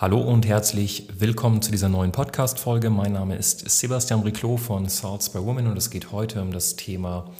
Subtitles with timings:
[0.00, 2.88] Hallo und herzlich willkommen zu dieser neuen Podcast-Folge.
[2.88, 6.74] Mein Name ist Sebastian Riclo von Salts by Women und es geht heute um das
[6.76, 7.30] Thema,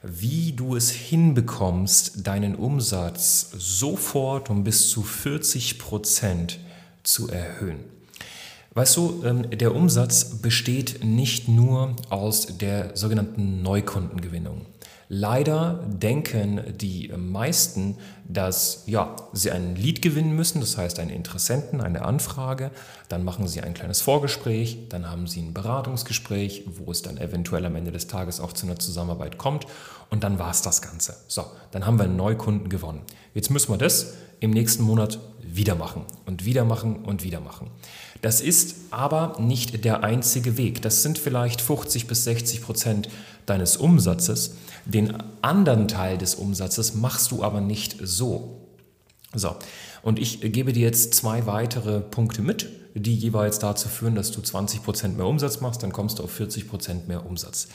[0.00, 6.60] wie du es hinbekommst, deinen Umsatz sofort um bis zu 40 Prozent
[7.02, 7.80] zu erhöhen.
[8.74, 14.64] Weißt du, ähm, der Umsatz besteht nicht nur aus der sogenannten Neukundengewinnung.
[15.12, 17.96] Leider denken die meisten,
[18.28, 22.70] dass ja, sie einen Lead gewinnen müssen, das heißt einen Interessenten, eine Anfrage,
[23.08, 27.66] dann machen sie ein kleines Vorgespräch, dann haben sie ein Beratungsgespräch, wo es dann eventuell
[27.66, 29.66] am Ende des Tages auch zu einer Zusammenarbeit kommt
[30.10, 31.16] und dann war es das Ganze.
[31.26, 33.02] So, dann haben wir einen Neukunden gewonnen.
[33.34, 37.68] Jetzt müssen wir das im nächsten Monat wieder machen und wieder machen und wieder machen.
[38.22, 40.82] Das ist aber nicht der einzige Weg.
[40.82, 43.08] Das sind vielleicht 50 bis 60 Prozent
[43.50, 44.56] deines Umsatzes.
[44.86, 48.68] Den anderen Teil des Umsatzes machst du aber nicht so.
[49.34, 49.56] So,
[50.02, 54.40] und ich gebe dir jetzt zwei weitere Punkte mit, die jeweils dazu führen, dass du
[54.40, 57.68] 20 Prozent mehr Umsatz machst, dann kommst du auf 40 Prozent mehr Umsatz.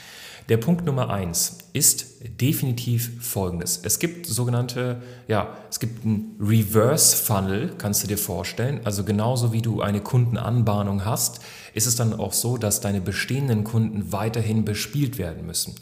[0.48, 2.06] Der Punkt Nummer eins ist
[2.40, 3.80] definitiv folgendes.
[3.82, 8.80] Es gibt sogenannte, ja, es gibt einen Reverse Funnel, kannst du dir vorstellen.
[8.84, 11.40] Also genauso wie du eine Kundenanbahnung hast,
[11.74, 15.74] ist es dann auch so, dass deine bestehenden Kunden weiterhin bespielt werden müssen.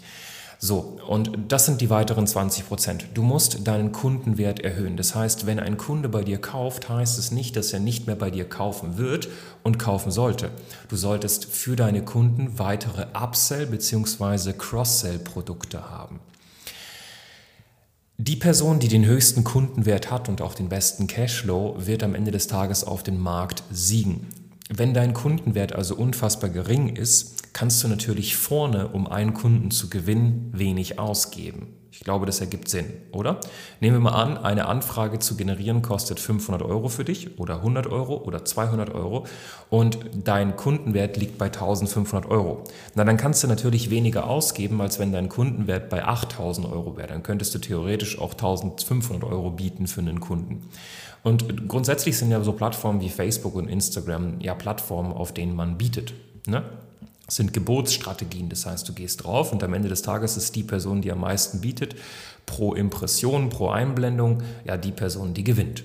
[0.66, 3.08] So, und das sind die weiteren 20 Prozent.
[3.12, 4.96] Du musst deinen Kundenwert erhöhen.
[4.96, 8.16] Das heißt, wenn ein Kunde bei dir kauft, heißt es nicht, dass er nicht mehr
[8.16, 9.28] bei dir kaufen wird
[9.62, 10.50] und kaufen sollte.
[10.88, 14.54] Du solltest für deine Kunden weitere Upsell- bzw.
[14.54, 16.20] Cross-Sell-Produkte haben.
[18.16, 22.30] Die Person, die den höchsten Kundenwert hat und auch den besten Cashflow, wird am Ende
[22.30, 24.28] des Tages auf den Markt siegen.
[24.70, 29.88] Wenn dein Kundenwert also unfassbar gering ist, kannst du natürlich vorne, um einen Kunden zu
[29.88, 31.68] gewinnen, wenig ausgeben.
[31.96, 33.38] Ich glaube, das ergibt Sinn, oder?
[33.78, 37.86] Nehmen wir mal an, eine Anfrage zu generieren kostet 500 Euro für dich oder 100
[37.86, 39.26] Euro oder 200 Euro
[39.70, 42.64] und dein Kundenwert liegt bei 1500 Euro.
[42.96, 47.06] Na, dann kannst du natürlich weniger ausgeben, als wenn dein Kundenwert bei 8000 Euro wäre.
[47.06, 50.68] Dann könntest du theoretisch auch 1500 Euro bieten für einen Kunden.
[51.22, 55.78] Und grundsätzlich sind ja so Plattformen wie Facebook und Instagram ja Plattformen, auf denen man
[55.78, 56.12] bietet.
[56.48, 56.64] Ne?
[57.28, 58.48] Sind Gebotsstrategien.
[58.48, 61.20] Das heißt, du gehst drauf und am Ende des Tages ist die Person, die am
[61.20, 61.96] meisten bietet,
[62.46, 65.84] pro Impression, pro Einblendung, ja, die Person, die gewinnt.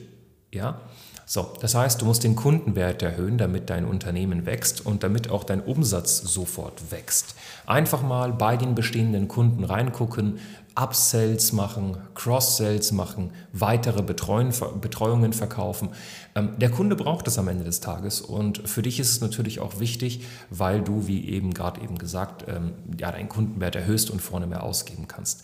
[0.52, 0.82] Ja?
[1.26, 5.44] So, das heißt, du musst den Kundenwert erhöhen, damit dein Unternehmen wächst und damit auch
[5.44, 7.36] dein Umsatz sofort wächst.
[7.68, 10.40] Einfach mal bei den bestehenden Kunden reingucken,
[10.80, 15.90] Upsells machen, Cross-Sells machen, weitere Betreuungen verkaufen.
[16.36, 19.60] Ähm, der Kunde braucht es am Ende des Tages und für dich ist es natürlich
[19.60, 24.22] auch wichtig, weil du, wie eben gerade eben gesagt, ähm, ja, deinen Kundenwert erhöhst und
[24.22, 25.44] vorne mehr ausgeben kannst.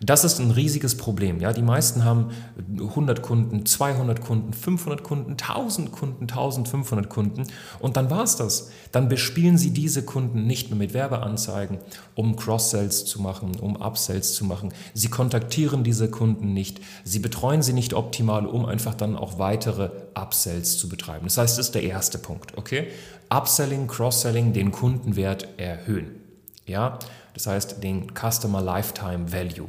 [0.00, 1.40] Das ist ein riesiges Problem.
[1.40, 1.52] Ja?
[1.52, 2.30] Die meisten haben
[2.78, 7.44] 100 Kunden, 200 Kunden, 500 Kunden, 1000 Kunden, 1500 Kunden
[7.78, 8.70] und dann war es das.
[8.90, 11.78] Dann bespielen sie diese Kunden nicht mehr mit Werbeanzeigen,
[12.14, 14.72] um Cross-Sells zu machen, um Upsells zu machen.
[14.94, 16.80] Sie kontaktieren diese Kunden nicht.
[17.04, 21.26] Sie betreuen sie nicht optimal, um einfach dann auch weitere Upsells zu betreiben.
[21.26, 22.58] Das heißt, das ist der erste Punkt.
[22.58, 22.88] Okay?
[23.30, 26.20] Upselling, Cross-Selling, den Kundenwert erhöhen.
[26.66, 26.98] Ja,
[27.34, 29.68] das heißt den Customer Lifetime Value.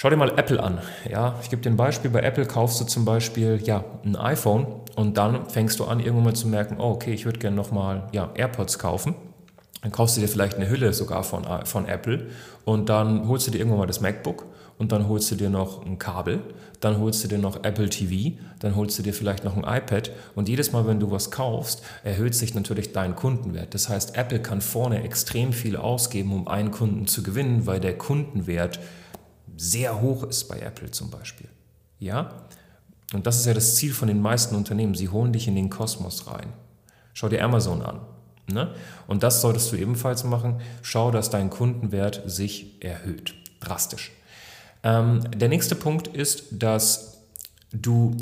[0.00, 0.78] Schau dir mal Apple an.
[1.10, 2.08] Ja, ich gebe dir ein Beispiel.
[2.08, 6.22] Bei Apple kaufst du zum Beispiel ja, ein iPhone und dann fängst du an, irgendwann
[6.26, 9.16] mal zu merken, oh, okay, ich würde gerne nochmal ja, AirPods kaufen.
[9.82, 12.28] Dann kaufst du dir vielleicht eine Hülle sogar von, von Apple
[12.64, 14.46] und dann holst du dir irgendwann mal das MacBook
[14.78, 16.44] und dann holst du dir noch ein Kabel,
[16.78, 20.12] dann holst du dir noch Apple TV, dann holst du dir vielleicht noch ein iPad
[20.36, 23.74] und jedes Mal, wenn du was kaufst, erhöht sich natürlich dein Kundenwert.
[23.74, 27.98] Das heißt, Apple kann vorne extrem viel ausgeben, um einen Kunden zu gewinnen, weil der
[27.98, 28.78] Kundenwert
[29.58, 31.48] sehr hoch ist bei Apple zum Beispiel.
[31.98, 32.44] Ja?
[33.12, 34.94] Und das ist ja das Ziel von den meisten Unternehmen.
[34.94, 36.52] Sie holen dich in den Kosmos rein.
[37.12, 38.00] Schau dir Amazon an.
[38.46, 38.72] Ne?
[39.06, 40.60] Und das solltest du ebenfalls machen.
[40.82, 43.34] Schau, dass dein Kundenwert sich erhöht.
[43.60, 44.12] Drastisch.
[44.84, 47.24] Ähm, der nächste Punkt ist, dass
[47.72, 48.16] du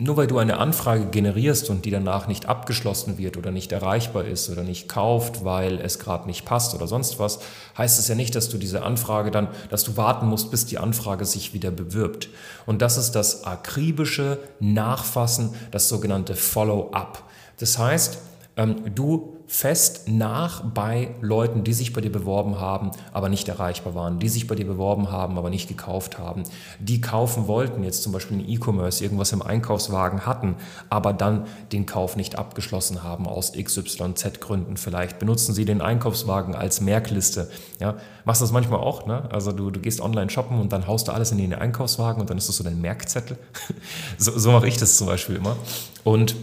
[0.00, 4.24] nur weil du eine Anfrage generierst und die danach nicht abgeschlossen wird oder nicht erreichbar
[4.24, 7.40] ist oder nicht kauft, weil es gerade nicht passt oder sonst was,
[7.76, 10.78] heißt es ja nicht, dass du diese Anfrage dann, dass du warten musst, bis die
[10.78, 12.28] Anfrage sich wieder bewirbt.
[12.64, 17.22] Und das ist das akribische Nachfassen, das sogenannte Follow-up.
[17.58, 18.18] Das heißt,
[18.60, 23.94] ähm, du fest nach bei Leuten, die sich bei dir beworben haben, aber nicht erreichbar
[23.96, 26.44] waren, die sich bei dir beworben haben, aber nicht gekauft haben,
[26.78, 30.54] die kaufen wollten, jetzt zum Beispiel in E-Commerce irgendwas im Einkaufswagen hatten,
[30.88, 34.76] aber dann den Kauf nicht abgeschlossen haben aus XYZ Gründen.
[34.76, 37.50] Vielleicht benutzen sie den Einkaufswagen als Merkliste.
[37.80, 39.28] Ja, machst das manchmal auch, ne?
[39.32, 42.30] Also du, du gehst online shoppen und dann haust du alles in den Einkaufswagen und
[42.30, 43.36] dann ist das so dein Merkzettel.
[44.18, 45.56] so, so mache ich das zum Beispiel immer.
[46.04, 46.36] Und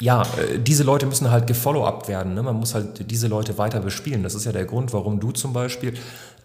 [0.00, 2.34] ja, äh, diese Leute müssen halt gefollow-up werden.
[2.34, 2.42] Ne?
[2.42, 4.22] Man muss halt diese Leute weiter bespielen.
[4.22, 5.94] Das ist ja der Grund, warum du zum Beispiel,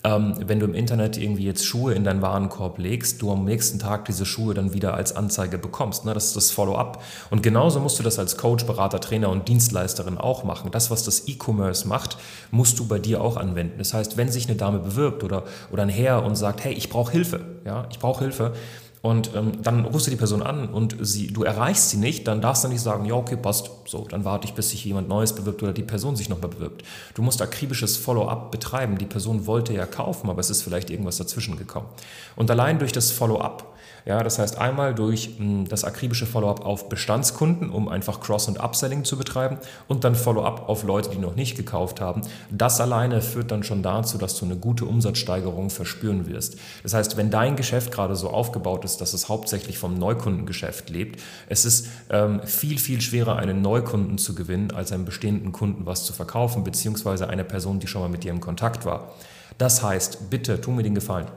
[0.04, 3.80] ähm, wenn du im Internet irgendwie jetzt Schuhe in deinen Warenkorb legst, du am nächsten
[3.80, 6.06] Tag diese Schuhe dann wieder als Anzeige bekommst.
[6.06, 6.14] Ne?
[6.14, 7.04] Das ist das Follow-up.
[7.30, 10.72] Und genauso musst du das als Coach, Berater, Trainer und Dienstleisterin auch machen.
[10.72, 12.18] Das, was das E-Commerce macht,
[12.52, 13.78] musst du bei dir auch anwenden.
[13.78, 16.90] Das heißt, wenn sich eine Dame bewirbt oder, oder ein Herr und sagt, hey, ich
[16.90, 18.54] brauche Hilfe, ja, ich brauche Hilfe,
[19.02, 22.42] und ähm, dann rufst du die Person an und sie, du erreichst sie nicht, dann
[22.42, 25.34] darfst du nicht sagen, ja, okay, passt, so, dann warte ich, bis sich jemand Neues
[25.34, 26.84] bewirbt oder die Person sich nochmal bewirbt.
[27.14, 28.98] Du musst akribisches Follow-up betreiben.
[28.98, 31.88] Die Person wollte ja kaufen, aber es ist vielleicht irgendwas dazwischen gekommen.
[32.36, 33.74] Und allein durch das Follow-up
[34.10, 38.60] ja, das heißt einmal durch hm, das akribische Follow-up auf Bestandskunden, um einfach Cross- und
[38.60, 42.24] Upselling zu betreiben und dann Follow-up auf Leute, die noch nicht gekauft haben.
[42.50, 46.58] Das alleine führt dann schon dazu, dass du eine gute Umsatzsteigerung verspüren wirst.
[46.82, 51.22] Das heißt, wenn dein Geschäft gerade so aufgebaut ist, dass es hauptsächlich vom Neukundengeschäft lebt,
[51.48, 56.06] es ist ähm, viel, viel schwerer, einen Neukunden zu gewinnen, als einem bestehenden Kunden was
[56.06, 59.14] zu verkaufen, beziehungsweise eine Person, die schon mal mit dir im Kontakt war.
[59.60, 61.28] Das heißt, bitte tu mir den Gefallen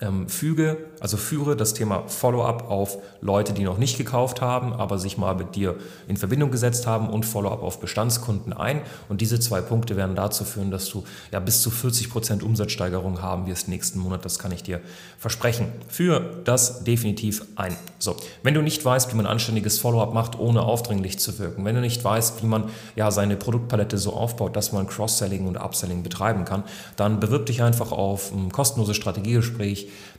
[0.00, 4.98] ähm, füge, also führe das Thema Follow-up auf Leute, die noch nicht gekauft haben, aber
[4.98, 5.76] sich mal mit dir
[6.06, 8.82] in Verbindung gesetzt haben und Follow-up auf Bestandskunden ein.
[9.08, 13.22] Und diese zwei Punkte werden dazu führen, dass du ja bis zu 40 Prozent Umsatzsteigerung
[13.22, 14.24] haben wirst nächsten Monat.
[14.24, 14.80] Das kann ich dir
[15.18, 15.72] versprechen.
[15.88, 17.76] Führe das definitiv ein.
[17.98, 21.74] So, wenn du nicht weißt, wie man anständiges Follow-up macht, ohne aufdringlich zu wirken, wenn
[21.74, 22.64] du nicht weißt, wie man
[22.94, 26.62] ja seine Produktpalette so aufbaut, dass man Cross-Selling und Upselling betreiben kann,
[26.96, 29.77] dann bewirb dich einfach auf ein kostenloses Strategiegespräch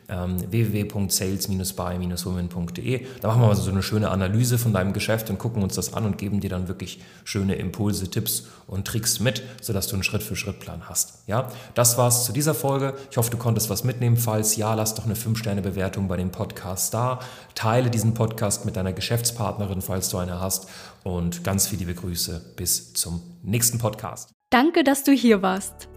[0.10, 3.06] ähm, www.sales-by-women.de.
[3.22, 5.94] Da machen wir mal so eine schöne Analyse von deinem Geschäft und gucken uns das
[5.94, 10.04] an und geben dir dann wirklich schöne Impulse, Tipps und Tricks mit, sodass du einen
[10.04, 11.20] Schritt-für-Schritt-Plan hast.
[11.28, 12.96] Ja, das war's zu dieser Folge.
[13.12, 14.18] Ich hoffe, du konntest was mitnehmen.
[14.18, 17.20] Falls ja, lass doch eine 5-Sterne-Bewertung bei dem Podcast da.
[17.56, 20.68] Teile diesen Podcast mit deiner Geschäftspartnerin, falls du eine hast.
[21.04, 22.54] Und ganz viele liebe Grüße.
[22.56, 24.32] Bis zum nächsten Podcast.
[24.50, 25.88] Danke, dass du hier warst.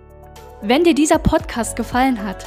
[0.61, 2.47] Wenn dir dieser Podcast gefallen hat,